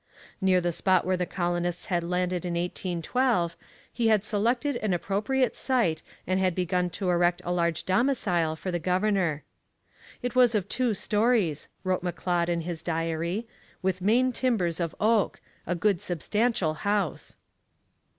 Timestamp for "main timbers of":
14.01-14.95